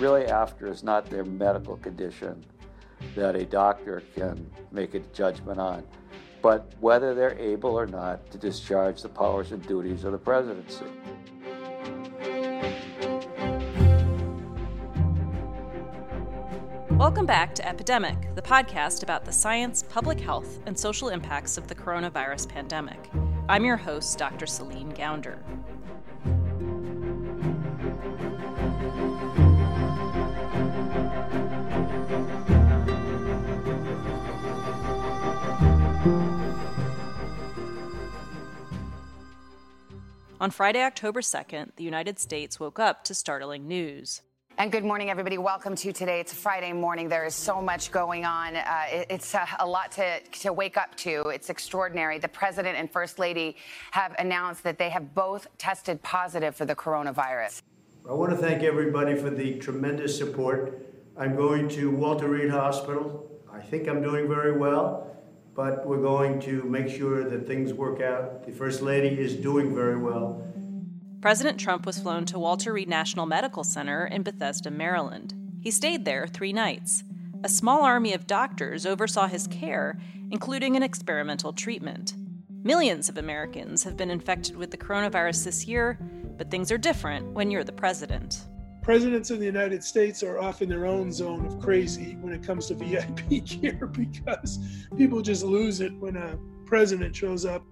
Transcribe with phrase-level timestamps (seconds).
[0.00, 2.42] really after is not their medical condition
[3.14, 5.84] that a doctor can make a judgment on,
[6.40, 10.86] but whether they're able or not to discharge the powers and duties of the presidency.
[16.92, 21.68] Welcome back to Epidemic, the podcast about the science, public health, and social impacts of
[21.68, 23.10] the coronavirus pandemic.
[23.50, 24.46] I'm your host, Dr.
[24.46, 25.38] Celine Gounder.
[40.40, 44.22] On Friday, October 2nd, the United States woke up to startling news.
[44.56, 45.36] And good morning, everybody.
[45.36, 46.18] Welcome to today.
[46.18, 47.10] It's Friday morning.
[47.10, 48.56] There is so much going on.
[48.56, 51.28] Uh, it, it's a, a, lot to, to wake up to.
[51.28, 52.18] It's extraordinary.
[52.18, 53.58] The president and first lady
[53.90, 57.60] have announced that they have both tested positive for the coronavirus.
[58.08, 60.86] I want to thank everybody for the tremendous support.
[61.18, 63.30] I'm going to Walter Reed Hospital.
[63.52, 65.06] I think I'm doing very well
[65.60, 68.46] but we're going to make sure that things work out.
[68.46, 70.42] The First Lady is doing very well.
[71.20, 75.34] President Trump was flown to Walter Reed National Medical Center in Bethesda, Maryland.
[75.60, 77.04] He stayed there three nights.
[77.44, 80.00] A small army of doctors oversaw his care,
[80.30, 82.14] including an experimental treatment.
[82.64, 85.98] Millions of Americans have been infected with the coronavirus this year,
[86.38, 88.46] but things are different when you're the president
[88.90, 92.42] presidents of the United States are off in their own zone of crazy when it
[92.42, 94.58] comes to VIP care because
[94.96, 97.64] people just lose it when a president shows up.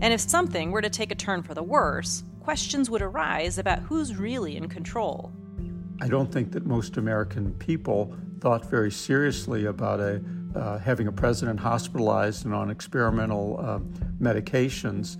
[0.00, 3.78] And if something were to take a turn for the worse, questions would arise about
[3.78, 5.32] who's really in control.
[6.00, 10.20] I don't think that most American people thought very seriously about a,
[10.56, 13.78] uh, having a president hospitalized and on experimental uh,
[14.20, 15.16] medications.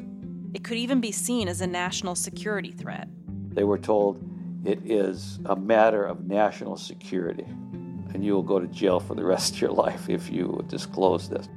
[0.55, 3.07] It could even be seen as a national security threat.
[3.53, 4.36] They were told
[4.67, 7.47] it is a matter of national security,
[8.13, 11.29] and you will go to jail for the rest of your life if you disclose
[11.29, 11.49] this.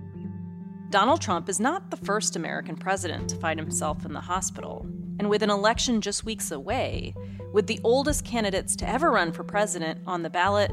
[0.91, 4.85] Donald Trump is not the first American president to find himself in the hospital.
[5.19, 7.13] And with an election just weeks away,
[7.51, 10.71] with the oldest candidates to ever run for president on the ballot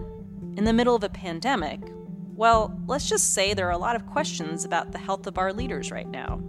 [0.56, 1.80] in the middle of a pandemic,
[2.34, 5.52] well, let's just say there are a lot of questions about the health of our
[5.52, 6.40] leaders right now.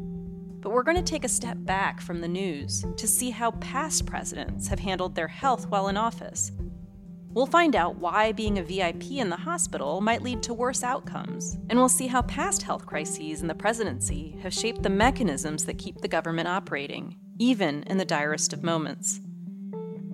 [0.59, 4.06] But we're going to take a step back from the news to see how past
[4.06, 6.51] presidents have handled their health while in office.
[7.29, 11.57] We'll find out why being a VIP in the hospital might lead to worse outcomes,
[11.69, 15.78] and we'll see how past health crises in the presidency have shaped the mechanisms that
[15.78, 19.19] keep the government operating, even in the direst of moments.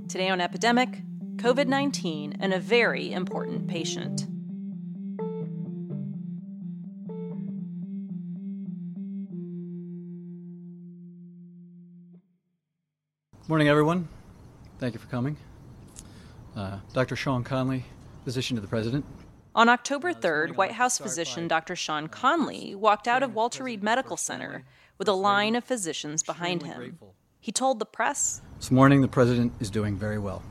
[0.09, 1.01] Today on Epidemic,
[1.37, 4.27] COVID 19 and a very important patient.
[13.49, 14.07] Morning, everyone.
[14.79, 15.35] Thank you for coming.
[16.55, 17.17] Uh, Dr.
[17.17, 17.83] Sean Conley,
[18.23, 19.03] physician to the President.
[19.53, 21.75] On October 3rd, White House physician Dr.
[21.75, 24.63] Sean Conley walked out of Walter Reed Medical Center
[24.97, 26.97] with a line of physicians behind him.
[27.41, 30.41] He told the press This morning, the President is doing very well.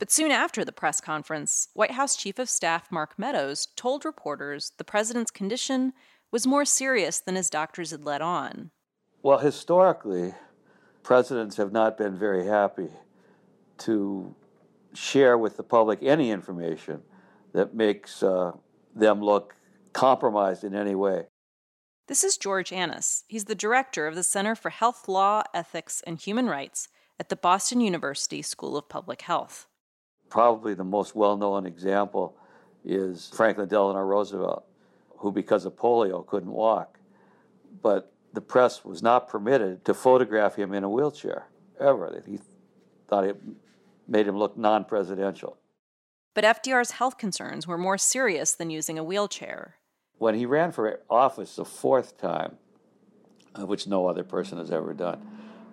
[0.00, 4.72] But soon after the press conference, White House Chief of Staff Mark Meadows told reporters
[4.76, 5.92] the President's condition
[6.32, 8.72] was more serious than his doctors had let on.
[9.22, 10.34] Well, historically,
[11.04, 12.88] presidents have not been very happy
[13.78, 14.34] to
[14.94, 17.02] share with the public any information
[17.52, 18.50] that makes uh,
[18.96, 19.54] them look
[19.92, 21.26] compromised in any way.
[22.08, 23.24] This is George Annas.
[23.28, 26.88] He's the director of the Center for Health Law, Ethics, and Human Rights
[27.20, 29.68] at the Boston University School of Public Health.
[30.28, 32.36] Probably the most well known example
[32.84, 34.64] is Franklin Delano Roosevelt,
[35.18, 36.98] who, because of polio, couldn't walk.
[37.82, 41.46] But the press was not permitted to photograph him in a wheelchair
[41.78, 42.22] ever.
[42.26, 42.40] He
[43.08, 43.40] thought it
[44.08, 45.56] made him look non presidential.
[46.34, 49.76] But FDR's health concerns were more serious than using a wheelchair.
[50.18, 52.56] When he ran for office the fourth time,
[53.54, 55.24] uh, which no other person has ever done,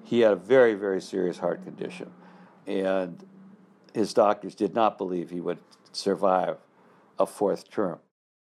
[0.04, 2.12] he had a very, very serious heart condition.
[2.68, 3.26] And
[3.94, 5.60] his doctors did not believe he would
[5.94, 6.58] survive
[7.18, 8.00] a fourth term.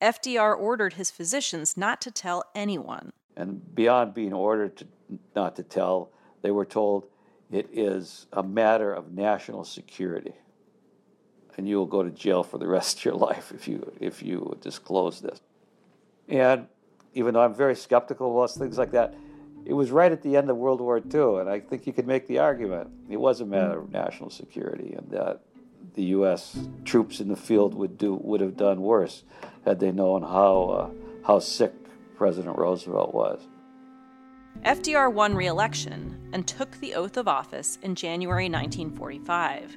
[0.02, 3.12] FDR ordered his physicians not to tell anyone.
[3.36, 4.86] And beyond being ordered to,
[5.34, 6.10] not to tell,
[6.42, 7.06] they were told
[7.50, 10.34] it is a matter of national security.
[11.56, 14.22] And you will go to jail for the rest of your life if you, if
[14.22, 15.40] you disclose this.
[16.28, 16.66] And
[17.12, 19.14] even though I'm very skeptical of things like that,
[19.64, 22.06] it was right at the end of World War II, and I think you could
[22.06, 25.40] make the argument it was a matter of national security, and that
[25.94, 26.58] the U.S.
[26.84, 29.22] troops in the field would do would have done worse
[29.64, 30.90] had they known how uh,
[31.26, 31.72] how sick
[32.16, 33.40] President Roosevelt was.
[34.62, 39.76] FDR won re election and took the oath of office in January 1945.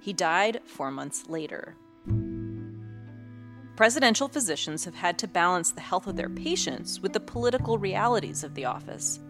[0.00, 1.76] He died four months later.
[3.76, 8.42] Presidential physicians have had to balance the health of their patients with the political realities
[8.42, 9.20] of the office.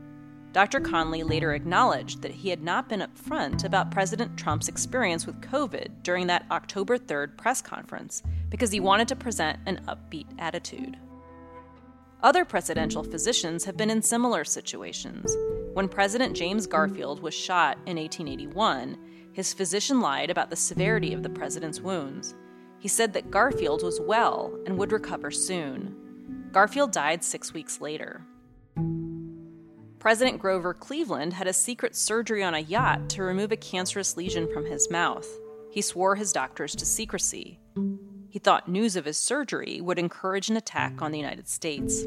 [0.53, 0.81] Dr.
[0.81, 6.03] Conley later acknowledged that he had not been upfront about President Trump's experience with COVID
[6.03, 10.97] during that October 3rd press conference because he wanted to present an upbeat attitude.
[12.23, 15.37] Other presidential physicians have been in similar situations.
[15.75, 18.97] When President James Garfield was shot in 1881,
[19.33, 22.35] his physician lied about the severity of the president's wounds.
[22.79, 25.95] He said that Garfield was well and would recover soon.
[26.53, 28.23] Garfield died six weeks later.
[29.99, 34.49] President Grover Cleveland had a secret surgery on a yacht to remove a cancerous lesion
[34.53, 35.29] from his mouth.
[35.71, 37.59] He swore his doctors to secrecy.
[38.37, 42.05] He thought news of his surgery would encourage an attack on the United States.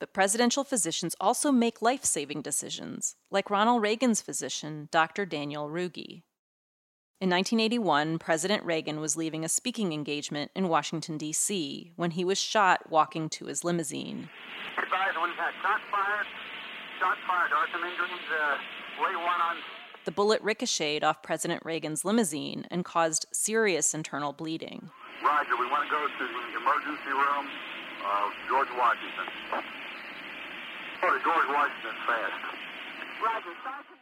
[0.00, 5.26] But presidential physicians also make life saving decisions, like Ronald Reagan's physician, Dr.
[5.26, 6.22] Daniel Ruge.
[7.20, 12.38] In 1981, President Reagan was leaving a speaking engagement in Washington, D.C., when he was
[12.38, 14.30] shot walking to his limousine.
[15.90, 16.26] fired.
[17.28, 17.50] fired.
[17.70, 18.24] Some injuries.
[18.32, 18.56] Uh,
[18.98, 19.56] one on.
[20.06, 24.88] The bullet ricocheted off President Reagan's limousine and caused serious internal bleeding.
[25.20, 27.48] Roger, we want to go to the emergency room
[28.06, 29.26] of George Washington.
[31.02, 32.32] Oh, George Washington fast.
[33.20, 33.98] Roger, Sergeant.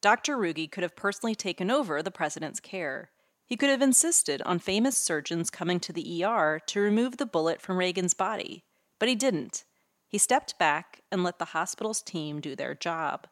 [0.00, 0.38] Dr.
[0.38, 3.10] Ruge could have personally taken over the president's care.
[3.44, 7.60] He could have insisted on famous surgeons coming to the ER to remove the bullet
[7.60, 8.62] from Reagan's body,
[9.00, 9.64] but he didn't.
[10.06, 13.26] He stepped back and let the hospital's team do their job.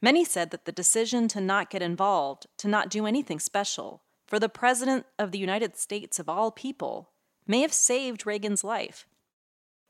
[0.00, 4.38] Many said that the decision to not get involved, to not do anything special, for
[4.38, 7.10] the President of the United States of all people,
[7.46, 9.06] may have saved Reagan's life.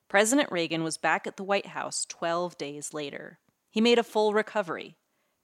[0.08, 3.38] President Reagan was back at the White House 12 days later.
[3.70, 4.96] He made a full recovery,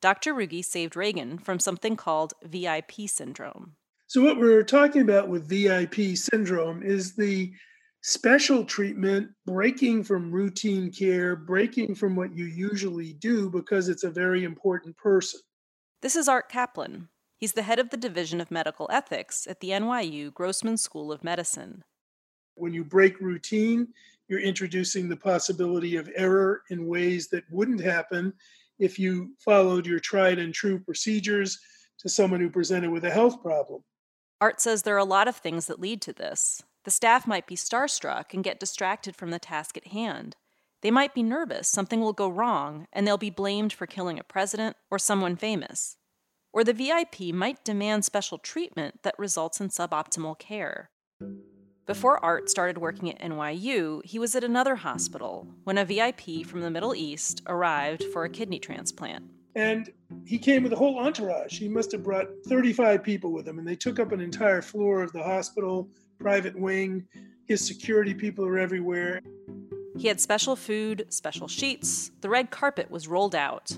[0.04, 0.34] Dr.
[0.34, 3.72] Ruge saved Reagan from something called VIP syndrome.
[4.06, 7.54] So, what we're talking about with VIP syndrome is the
[8.06, 14.10] special treatment, breaking from routine care, breaking from what you usually do because it's a
[14.10, 15.40] very important person.
[16.02, 17.08] This is Art Caplan.
[17.38, 21.24] He's the head of the Division of Medical Ethics at the NYU Grossman School of
[21.24, 21.82] Medicine.
[22.56, 23.88] When you break routine,
[24.28, 28.34] you're introducing the possibility of error in ways that wouldn't happen
[28.78, 31.58] if you followed your tried and true procedures
[32.00, 33.82] to someone who presented with a health problem.
[34.42, 36.62] Art says there are a lot of things that lead to this.
[36.84, 40.36] The staff might be starstruck and get distracted from the task at hand.
[40.82, 44.24] They might be nervous something will go wrong and they'll be blamed for killing a
[44.24, 45.96] president or someone famous.
[46.52, 50.90] Or the VIP might demand special treatment that results in suboptimal care.
[51.86, 56.60] Before Art started working at NYU, he was at another hospital when a VIP from
[56.60, 59.24] the Middle East arrived for a kidney transplant.
[59.54, 59.90] And
[60.26, 61.58] he came with a whole entourage.
[61.58, 65.02] He must have brought 35 people with him, and they took up an entire floor
[65.02, 65.88] of the hospital,
[66.18, 67.06] private wing.
[67.46, 69.20] His security people are everywhere.
[69.96, 72.10] He had special food, special sheets.
[72.20, 73.76] The red carpet was rolled out.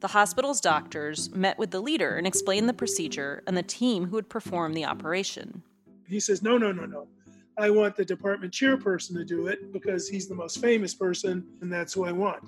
[0.00, 4.16] The hospital's doctors met with the leader and explained the procedure and the team who
[4.16, 5.62] would perform the operation.
[6.06, 7.06] He says, No, no, no, no.
[7.56, 11.72] I want the department chairperson to do it because he's the most famous person and
[11.72, 12.42] that's who I want.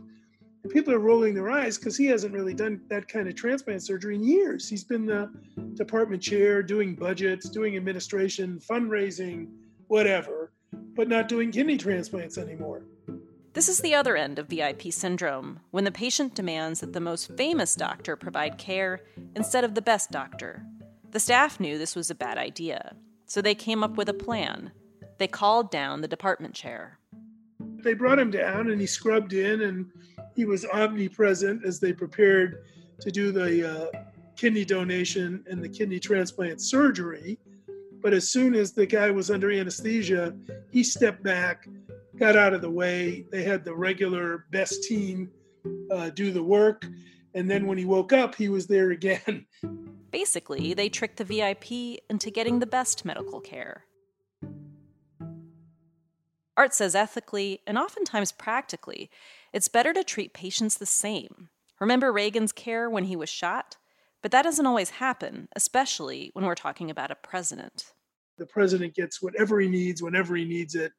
[0.67, 3.85] And people are rolling their eyes because he hasn't really done that kind of transplant
[3.85, 4.69] surgery in years.
[4.69, 5.31] He's been the
[5.75, 9.47] department chair, doing budgets, doing administration, fundraising,
[9.87, 12.83] whatever, but not doing kidney transplants anymore.
[13.53, 17.37] This is the other end of VIP syndrome, when the patient demands that the most
[17.37, 19.03] famous doctor provide care
[19.37, 20.67] instead of the best doctor.
[21.13, 24.73] The staff knew this was a bad idea, so they came up with a plan
[25.19, 26.99] they called down the department chair.
[27.61, 29.93] They brought him down and he scrubbed in and
[30.37, 32.63] he was omnipresent as they prepared
[33.01, 34.03] to do the uh,
[34.37, 37.39] kidney donation and the kidney transplant surgery.
[38.03, 40.37] But as soon as the guy was under anesthesia,
[40.71, 41.67] he stepped back,
[42.17, 43.27] got out of the way.
[43.33, 45.31] They had the regular best team
[45.91, 46.87] uh, do the work.
[47.35, 49.47] And then when he woke up, he was there again.
[50.11, 53.85] Basically, they tricked the VIP into getting the best medical care.
[56.57, 59.11] Art says ethically, and oftentimes practically,
[59.57, 61.49] it's better to treat patients the same.
[61.81, 63.79] Remember Reagan's care when he was shot?
[64.21, 67.95] But that doesn't always happen, especially when we're talking about a president.
[68.37, 70.93] The president gets whatever he needs whenever he needs it.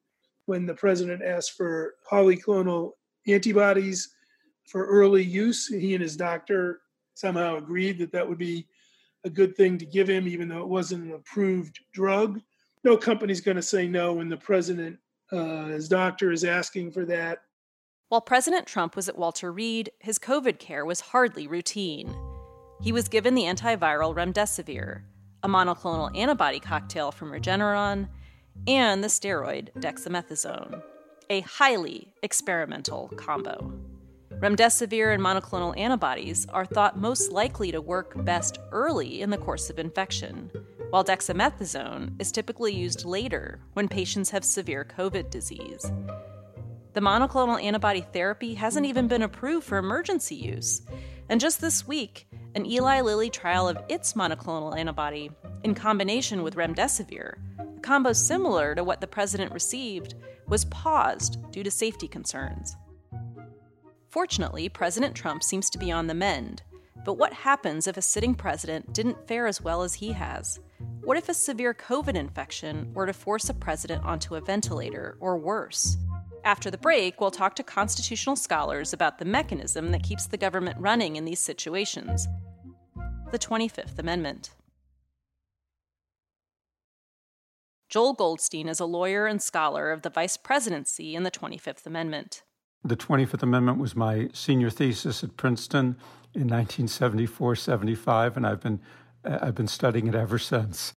[0.48, 2.94] When the president asked for polyclonal
[3.28, 4.10] antibodies
[4.66, 6.82] for early use, he and his doctor
[7.14, 8.66] somehow agreed that that would be
[9.24, 12.42] a good thing to give him, even though it wasn't an approved drug.
[12.84, 14.98] No company's going to say no when the president
[15.32, 17.44] uh, his doctor is asking for that.
[18.10, 22.16] While President Trump was at Walter Reed, his COVID care was hardly routine.
[22.80, 25.02] he was given the antiviral remdesivir,
[25.44, 28.08] a monoclonal antibody cocktail from Regeneron,
[28.66, 30.82] and the steroid dexamethasone,
[31.30, 33.74] a highly experimental combo.
[34.40, 39.70] Remdesivir and monoclonal antibodies are thought most likely to work best early in the course
[39.70, 40.50] of infection,
[40.92, 45.92] while dexamethasone is typically used later when patients have severe COVID disease.
[46.98, 50.82] The monoclonal antibody therapy hasn't even been approved for emergency use.
[51.30, 55.30] And just this week, an Eli Lilly trial of its monoclonal antibody
[55.64, 60.16] in combination with remdesivir, a combo similar to what the president received,
[60.48, 62.76] was paused due to safety concerns.
[64.10, 66.64] Fortunately, President Trump seems to be on the mend.
[67.06, 70.60] But what happens if a sitting president didn't fare as well as he has?
[71.04, 75.38] What if a severe COVID infection were to force a president onto a ventilator or
[75.38, 75.96] worse?
[76.48, 80.78] After the break, we'll talk to constitutional scholars about the mechanism that keeps the government
[80.80, 82.26] running in these situations
[83.34, 84.52] the 25th Amendment.
[87.90, 92.44] Joel Goldstein is a lawyer and scholar of the vice presidency in the 25th Amendment.
[92.82, 95.98] The 25th Amendment was my senior thesis at Princeton
[96.34, 98.80] in 1974 75, and I've been,
[99.26, 100.94] uh, I've been studying it ever since.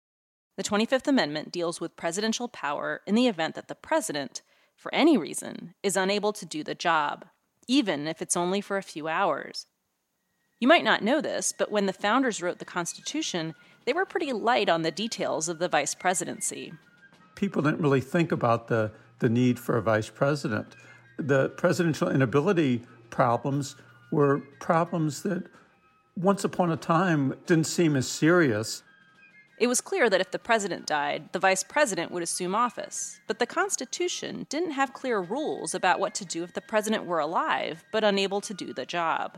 [0.58, 4.44] The 25th Amendment deals with presidential power in the event that the president,
[4.80, 7.26] for any reason, is unable to do the job,
[7.68, 9.68] even if it's only for a few hours.
[10.60, 13.54] You might not know this, but when the founders wrote the Constitution,
[13.86, 16.74] they were pretty light on the details of the vice presidency.
[17.36, 20.76] People didn't really think about the, the need for a vice president
[21.20, 23.76] the presidential inability problems
[24.12, 25.44] were problems that
[26.16, 28.84] once upon a time didn't seem as serious.
[29.60, 33.20] It was clear that if the president died, the vice president would assume office.
[33.28, 37.20] But the Constitution didn't have clear rules about what to do if the president were
[37.20, 39.38] alive but unable to do the job.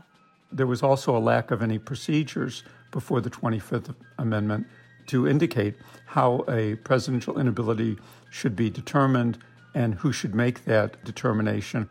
[0.52, 2.62] There was also a lack of any procedures
[2.92, 4.68] before the 25th Amendment
[5.06, 5.74] to indicate
[6.06, 7.98] how a presidential inability
[8.30, 9.38] should be determined
[9.74, 11.90] and who should make that determination.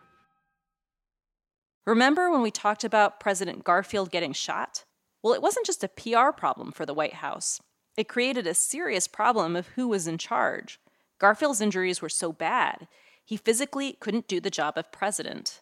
[1.85, 4.85] Remember when we talked about President Garfield getting shot?
[5.21, 7.59] Well, it wasn't just a PR problem for the White House.
[7.97, 10.79] It created a serious problem of who was in charge.
[11.19, 12.87] Garfield's injuries were so bad,
[13.31, 15.61] he physically couldn't do the job of president.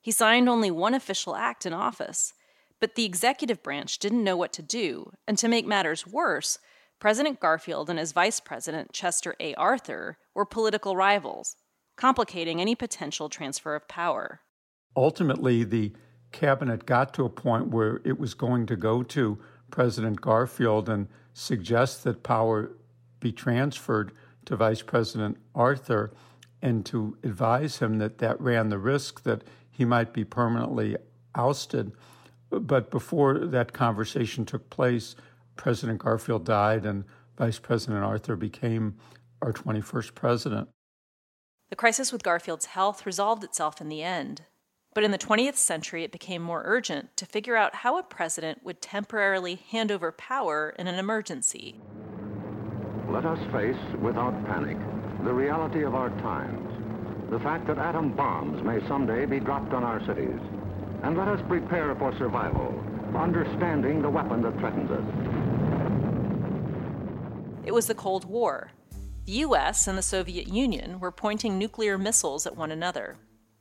[0.00, 2.34] He signed only one official act in office,
[2.80, 6.58] but the executive branch didn't know what to do, and to make matters worse,
[7.00, 9.54] President Garfield and his vice president, Chester A.
[9.54, 11.56] Arthur, were political rivals,
[11.96, 14.42] complicating any potential transfer of power.
[14.96, 15.92] Ultimately, the
[16.30, 19.38] cabinet got to a point where it was going to go to
[19.70, 22.72] President Garfield and suggest that power
[23.20, 24.12] be transferred
[24.46, 26.12] to Vice President Arthur
[26.62, 30.96] and to advise him that that ran the risk that he might be permanently
[31.34, 31.92] ousted.
[32.50, 35.14] But before that conversation took place,
[35.56, 37.04] President Garfield died and
[37.36, 38.96] Vice President Arthur became
[39.40, 40.68] our 21st president.
[41.70, 44.42] The crisis with Garfield's health resolved itself in the end.
[44.92, 48.64] But in the 20th century, it became more urgent to figure out how a president
[48.64, 51.80] would temporarily hand over power in an emergency.
[53.08, 54.76] Let us face, without panic,
[55.24, 57.30] the reality of our times.
[57.30, 60.40] The fact that atom bombs may someday be dropped on our cities.
[61.04, 62.74] And let us prepare for survival,
[63.16, 65.04] understanding the weapon that threatens us.
[67.64, 68.72] It was the Cold War.
[69.26, 73.16] The US and the Soviet Union were pointing nuclear missiles at one another,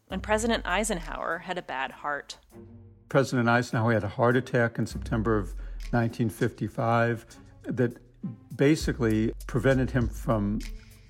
[0.10, 2.38] and President Eisenhower had a bad heart.
[3.10, 5.48] President Eisenhower had a heart attack in September of
[5.92, 7.26] 1955
[7.64, 7.98] that
[8.56, 10.60] basically prevented him from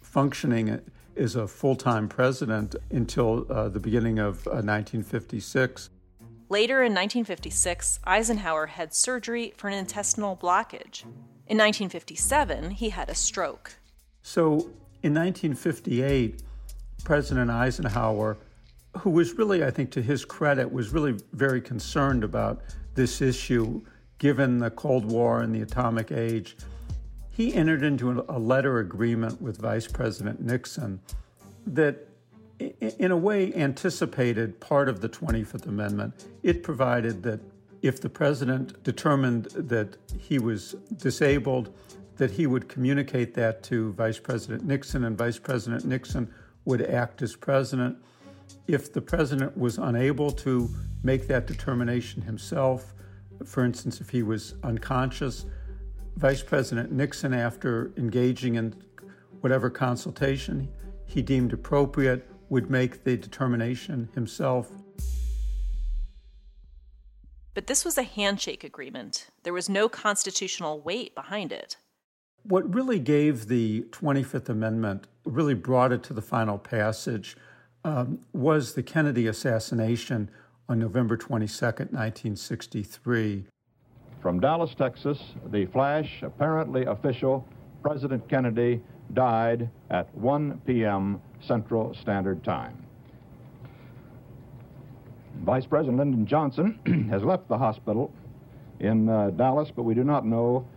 [0.01, 0.79] functioning
[1.15, 5.89] as a full time president until uh, the beginning of uh, 1956.
[6.49, 11.03] Later in 1956, Eisenhower had surgery for an intestinal blockage.
[11.47, 13.75] In 1957, he had a stroke.
[14.23, 14.71] So
[15.03, 16.41] in 1958,
[17.03, 18.37] President Eisenhower,
[18.97, 22.61] who was really, I think, to his credit, was really very concerned about
[22.95, 23.81] this issue
[24.19, 26.57] given the Cold War and the atomic age,
[27.31, 30.99] he entered into a letter agreement with Vice President Nixon
[31.65, 32.07] that,
[32.59, 36.25] in a way, anticipated part of the 25th Amendment.
[36.43, 37.39] It provided that
[37.81, 41.73] if the president determined that he was disabled,
[42.17, 46.29] that he would communicate that to Vice President Nixon, and Vice President Nixon
[46.65, 47.97] would act as president.
[48.67, 50.69] If the president was unable to
[51.03, 52.93] make that determination himself,
[53.45, 55.45] for instance, if he was unconscious,
[56.17, 58.75] Vice President Nixon, after engaging in
[59.41, 60.67] whatever consultation
[61.05, 64.71] he deemed appropriate, would make the determination himself
[67.53, 69.27] But this was a handshake agreement.
[69.43, 71.75] There was no constitutional weight behind it.
[72.43, 77.35] What really gave the 25th Amendment, really brought it to the final passage,
[77.89, 80.29] um, was the Kennedy assassination
[80.67, 83.45] on November 22, 1963.
[84.21, 85.19] From Dallas, Texas,
[85.51, 87.47] the flash, apparently official,
[87.81, 88.81] President Kennedy
[89.13, 91.21] died at 1 p.m.
[91.41, 92.85] Central Standard Time.
[95.43, 98.13] Vice President Lyndon Johnson has left the hospital
[98.79, 100.67] in uh, Dallas, but we do not know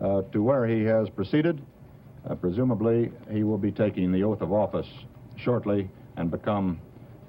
[0.00, 1.60] uh, to where he has proceeded.
[2.28, 4.88] Uh, presumably, he will be taking the oath of office
[5.36, 5.88] shortly
[6.20, 6.78] and become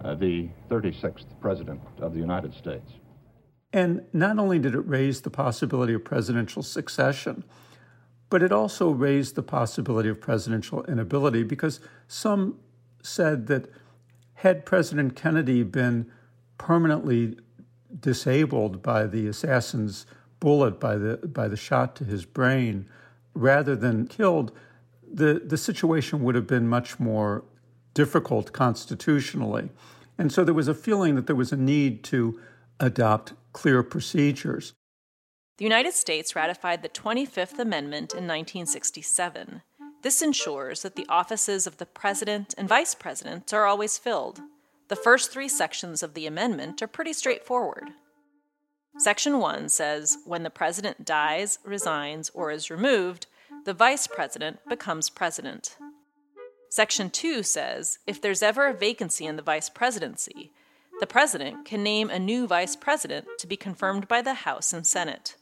[0.03, 2.91] uh, the 36th President of the United States.
[3.71, 7.45] And not only did it raise the possibility of presidential succession,
[8.29, 12.59] but it also raised the possibility of presidential inability because some
[13.01, 13.69] said that
[14.35, 16.11] had President Kennedy been
[16.57, 17.37] permanently
[17.97, 20.05] disabled by the assassin's
[20.39, 22.89] bullet, by the, by the shot to his brain,
[23.33, 24.51] rather than killed,
[25.13, 27.43] the, the situation would have been much more
[27.93, 29.69] difficult constitutionally.
[30.17, 32.39] And so there was a feeling that there was a need to
[32.79, 34.73] adopt clear procedures.
[35.57, 39.61] The United States ratified the 25th Amendment in 1967.
[40.01, 44.41] This ensures that the offices of the President and Vice President are always filled.
[44.87, 47.89] The first three sections of the amendment are pretty straightforward.
[48.97, 53.27] Section 1 says when the President dies, resigns, or is removed,
[53.63, 55.77] the Vice President becomes President.
[56.71, 60.53] Section 2 says if there's ever a vacancy in the Vice Presidency,
[61.01, 64.87] the President can name a new Vice President to be confirmed by the House and
[64.87, 65.35] Senate.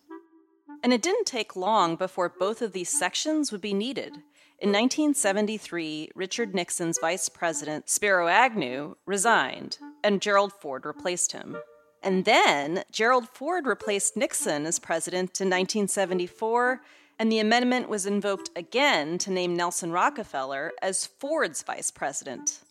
[0.81, 4.13] And it didn't take long before both of these sections would be needed.
[4.57, 11.57] In 1973, Richard Nixon's Vice President, Spiro Agnew, resigned, and Gerald Ford replaced him.
[12.01, 16.81] And then Gerald Ford replaced Nixon as president in 1974
[17.19, 22.61] and the amendment was invoked again to name Nelson Rockefeller as Ford's vice president.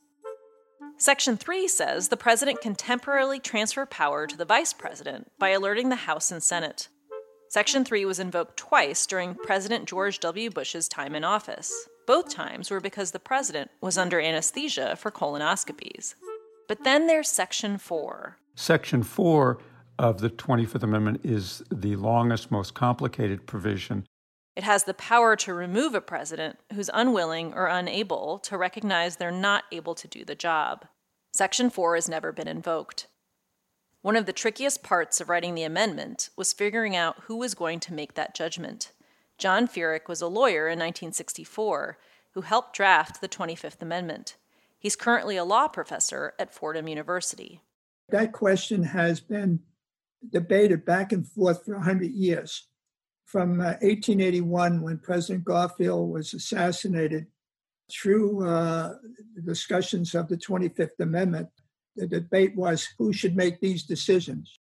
[0.96, 5.90] Section 3 says the president can temporarily transfer power to the vice president by alerting
[5.90, 6.88] the House and Senate.
[7.50, 10.50] Section 3 was invoked twice during President George W.
[10.50, 11.70] Bush's time in office.
[12.06, 16.14] Both times were because the president was under anesthesia for colonoscopies.
[16.66, 18.38] But then there's Section 4.
[18.54, 19.58] Section 4
[19.98, 24.04] of the 25th Amendment is the longest, most complicated provision
[24.58, 29.30] it has the power to remove a president who's unwilling or unable to recognize they're
[29.30, 30.84] not able to do the job.
[31.32, 33.06] Section 4 has never been invoked.
[34.02, 37.78] One of the trickiest parts of writing the amendment was figuring out who was going
[37.78, 38.90] to make that judgment.
[39.38, 41.96] John Feerick was a lawyer in 1964
[42.34, 44.34] who helped draft the 25th Amendment.
[44.76, 47.62] He's currently a law professor at Fordham University.
[48.08, 49.60] That question has been
[50.28, 52.66] debated back and forth for 100 years
[53.28, 57.26] from uh, 1881, when President Garfield was assassinated,
[57.90, 58.94] through uh,
[59.34, 61.48] the discussions of the 25th Amendment,
[61.96, 64.58] the debate was who should make these decisions.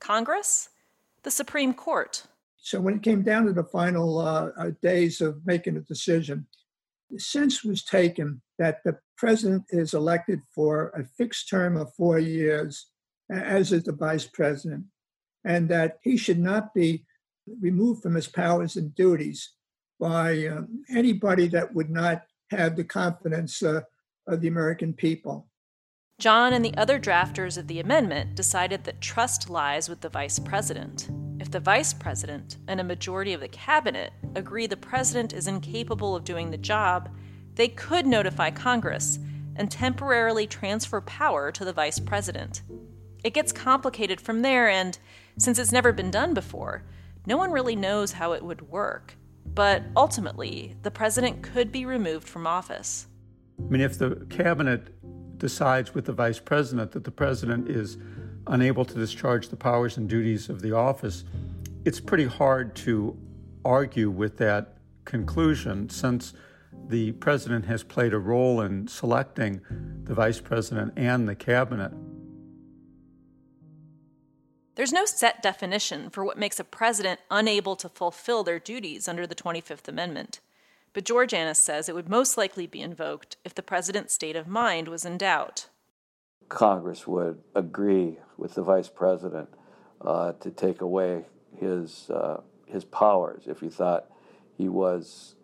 [0.00, 0.68] Congress?
[1.22, 2.24] The Supreme Court?
[2.58, 6.46] So when it came down to the final uh, uh days of making a decision,
[7.10, 12.18] the sense was taken that the president is elected for a fixed term of four
[12.18, 12.86] years,
[13.30, 14.84] as is the vice president,
[15.44, 17.04] and that he should not be
[17.60, 19.50] removed from his powers and duties
[20.00, 23.82] by um, anybody that would not have the confidence uh,
[24.26, 25.48] of the American people.
[26.18, 30.38] John and the other drafters of the amendment decided that trust lies with the vice
[30.38, 31.10] president.
[31.40, 36.14] If the vice president and a majority of the cabinet agree the president is incapable
[36.14, 37.10] of doing the job,
[37.56, 39.18] they could notify Congress
[39.56, 42.62] and temporarily transfer power to the vice president.
[43.24, 44.98] It gets complicated from there, and
[45.38, 46.84] since it's never been done before,
[47.26, 52.28] no one really knows how it would work, but ultimately, the president could be removed
[52.28, 53.06] from office.
[53.58, 54.94] I mean, if the cabinet
[55.38, 57.96] decides with the vice president that the president is
[58.46, 61.24] unable to discharge the powers and duties of the office,
[61.84, 63.16] it's pretty hard to
[63.64, 66.34] argue with that conclusion since
[66.88, 69.60] the president has played a role in selecting
[70.04, 71.92] the vice president and the cabinet.
[74.76, 79.26] There's no set definition for what makes a president unable to fulfill their duties under
[79.26, 80.40] the 25th Amendment,
[80.92, 84.48] but George Annas says it would most likely be invoked if the president's state of
[84.48, 85.68] mind was in doubt.
[86.48, 89.48] Congress would agree with the vice president
[90.00, 91.24] uh, to take away
[91.56, 94.10] his uh, his powers if he thought
[94.56, 95.36] he was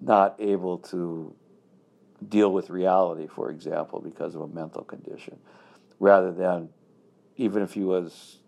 [0.00, 1.34] not able to
[2.26, 5.38] deal with reality, for example, because of a mental condition,
[6.00, 6.68] rather than
[7.36, 8.38] even if he was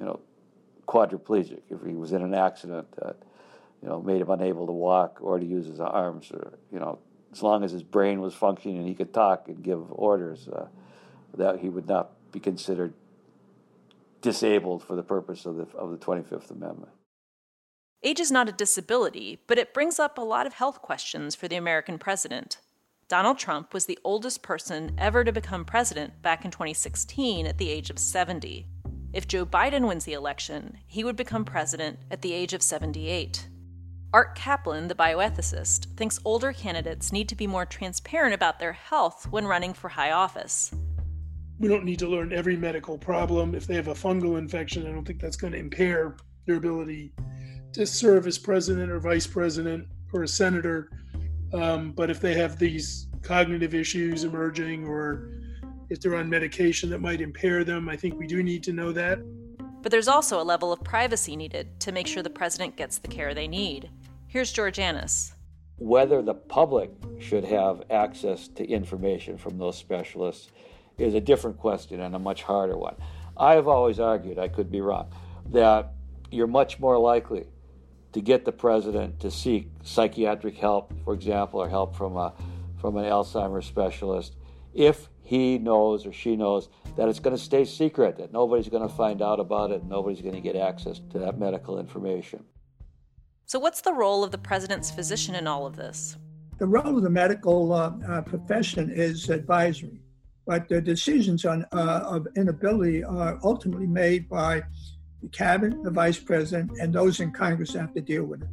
[0.00, 0.20] you know,
[0.88, 3.16] quadriplegic, if he was in an accident that
[3.82, 6.98] you know made him unable to walk or to use his arms, or you know,
[7.32, 10.66] as long as his brain was functioning and he could talk and give orders, uh,
[11.36, 12.92] that he would not be considered
[14.22, 16.90] disabled for the purpose of the of the Twenty Fifth Amendment.
[18.02, 21.48] Age is not a disability, but it brings up a lot of health questions for
[21.48, 22.58] the American president.
[23.08, 27.68] Donald Trump was the oldest person ever to become president back in 2016 at the
[27.68, 28.66] age of 70.
[29.12, 33.48] If Joe Biden wins the election, he would become president at the age of 78.
[34.12, 39.26] Art Caplan, the bioethicist, thinks older candidates need to be more transparent about their health
[39.30, 40.72] when running for high office.
[41.58, 43.56] We don't need to learn every medical problem.
[43.56, 47.12] If they have a fungal infection, I don't think that's going to impair their ability
[47.72, 50.90] to serve as president or vice president or a senator.
[51.52, 55.30] Um, but if they have these cognitive issues emerging or
[55.90, 58.92] if they're on medication that might impair them, I think we do need to know
[58.92, 59.18] that.
[59.82, 63.08] But there's also a level of privacy needed to make sure the president gets the
[63.08, 63.90] care they need.
[64.28, 65.34] Here's George Annas.
[65.78, 70.50] Whether the public should have access to information from those specialists
[70.98, 72.94] is a different question and a much harder one.
[73.36, 75.10] I have always argued, I could be wrong,
[75.46, 75.92] that
[76.30, 77.46] you're much more likely
[78.12, 82.34] to get the president to seek psychiatric help, for example, or help from a
[82.80, 84.36] from an Alzheimer's specialist,
[84.74, 88.86] if he knows or she knows that it's going to stay secret, that nobody's going
[88.86, 92.44] to find out about it, nobody's going to get access to that medical information.
[93.46, 96.16] So, what's the role of the president's physician in all of this?
[96.58, 100.00] The role of the medical uh, uh, profession is advisory,
[100.46, 104.62] but the decisions on uh, of inability are ultimately made by
[105.22, 108.48] the cabinet, the vice president, and those in Congress have to deal with it.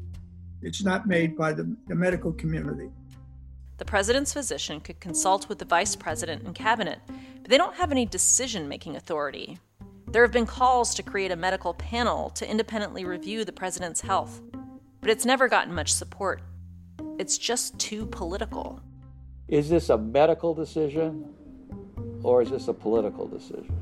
[0.62, 2.90] It's not made by the, the medical community.
[3.78, 7.00] The president's physician could consult with the vice president and cabinet,
[7.42, 9.60] but they don't have any decision making authority.
[10.08, 14.42] There have been calls to create a medical panel to independently review the president's health,
[15.00, 16.42] but it's never gotten much support.
[17.20, 18.82] It's just too political.
[19.48, 21.34] Is this a medical decision
[22.24, 23.78] or is this a political decision?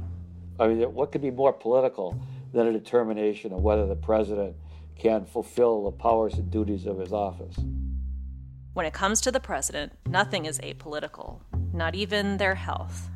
[0.60, 2.22] I mean, what could be more political
[2.54, 4.58] than a determination of whether the president
[4.98, 7.56] can fulfill the powers and duties of his office?
[8.76, 11.40] When it comes to the president, nothing is apolitical,
[11.72, 13.10] not even their health.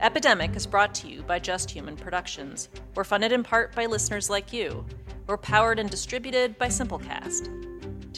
[0.00, 2.68] Epidemic is brought to you by Just Human Productions.
[2.94, 4.86] We're funded in part by listeners like you.
[5.26, 7.67] We're powered and distributed by Simplecast.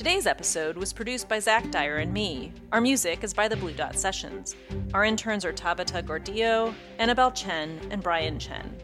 [0.01, 2.55] Today's episode was produced by Zach Dyer and me.
[2.73, 4.57] Our music is by the Blue Dot Sessions.
[4.95, 8.75] Our interns are Tabata Gordillo, Annabelle Chen, and Brian Chen.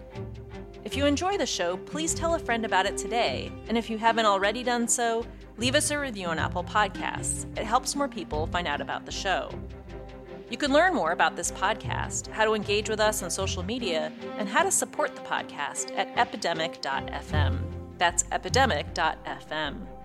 [0.85, 3.51] If you enjoy the show, please tell a friend about it today.
[3.69, 5.25] And if you haven't already done so,
[5.57, 7.47] leave us a review on Apple Podcasts.
[7.57, 9.49] It helps more people find out about the show.
[10.51, 14.13] You can learn more about this podcast, how to engage with us on social media,
[14.37, 17.59] and how to support the podcast at epidemic.fm.
[17.97, 19.96] That's epidemic.fm.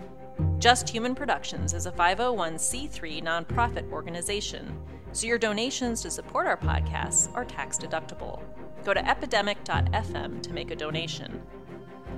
[0.61, 4.79] Just Human Productions is a 501c3 nonprofit organization,
[5.11, 8.43] so your donations to support our podcasts are tax deductible.
[8.83, 11.41] Go to epidemic.fm to make a donation.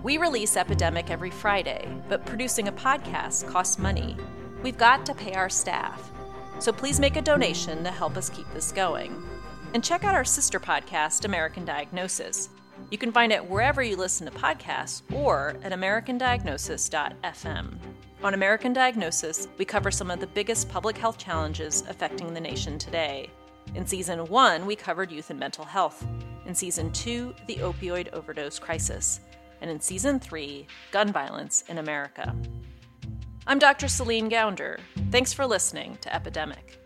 [0.04, 4.18] We release Epidemic every Friday, but producing a podcast costs money.
[4.62, 6.12] We've got to pay our staff,
[6.60, 9.24] so please make a donation to help us keep this going.
[9.74, 12.50] And check out our sister podcast, American Diagnosis.
[12.92, 17.78] You can find it wherever you listen to podcasts or at americandiagnosis.fm.
[18.24, 22.80] On American Diagnosis, we cover some of the biggest public health challenges affecting the nation
[22.80, 23.30] today.
[23.76, 26.08] In season one, we covered youth and mental health.
[26.46, 29.20] In season two, the opioid overdose crisis.
[29.60, 32.34] And in season three, gun violence in America.
[33.46, 33.90] I'm Dr.
[33.90, 34.80] Celine Gounder.
[35.12, 36.80] Thanks for listening to Epidemic.